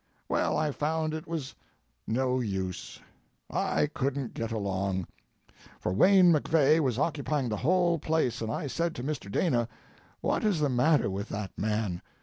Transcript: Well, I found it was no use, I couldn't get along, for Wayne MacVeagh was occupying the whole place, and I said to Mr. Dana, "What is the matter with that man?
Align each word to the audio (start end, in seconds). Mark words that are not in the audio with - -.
Well, 0.27 0.57
I 0.57 0.71
found 0.71 1.13
it 1.13 1.27
was 1.27 1.53
no 2.07 2.39
use, 2.39 2.99
I 3.51 3.85
couldn't 3.85 4.33
get 4.33 4.51
along, 4.51 5.05
for 5.79 5.93
Wayne 5.93 6.31
MacVeagh 6.33 6.79
was 6.79 6.97
occupying 6.97 7.49
the 7.49 7.57
whole 7.57 7.99
place, 7.99 8.41
and 8.41 8.51
I 8.51 8.65
said 8.65 8.95
to 8.95 9.03
Mr. 9.03 9.31
Dana, 9.31 9.67
"What 10.19 10.43
is 10.43 10.59
the 10.59 10.69
matter 10.69 11.11
with 11.11 11.29
that 11.29 11.55
man? 11.55 12.01